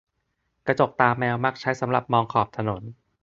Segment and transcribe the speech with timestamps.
[0.67, 2.81] กระจกตาแมวมักใช้สำหรับมองขอบถนน